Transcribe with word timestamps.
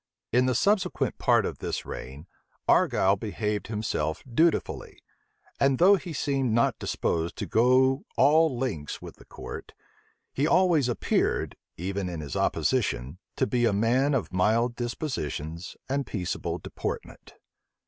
In 0.31 0.47
the 0.47 0.55
subsequent 0.55 1.19
part 1.19 1.45
of 1.45 1.59
this 1.59 1.85
reign, 1.85 2.25
Argyle 2.67 3.15
behaved 3.15 3.67
himself 3.67 4.23
dutifully; 4.27 4.97
and 5.59 5.77
though 5.77 5.95
he 5.95 6.11
seemed 6.11 6.53
not 6.53 6.79
disposed 6.79 7.35
to 7.35 7.45
go 7.45 8.03
all 8.17 8.57
lengths 8.57 8.99
with 8.99 9.17
the 9.17 9.25
court, 9.25 9.73
he 10.33 10.47
always 10.47 10.89
appeared, 10.89 11.55
even 11.77 12.09
in 12.09 12.19
his 12.19 12.35
opposition, 12.35 13.19
to 13.35 13.45
be 13.45 13.65
a 13.65 13.73
man 13.73 14.15
of 14.15 14.33
mild 14.33 14.75
dispositions 14.75 15.77
and 15.87 16.07
peaceable 16.07 16.57
deportment. 16.57 17.33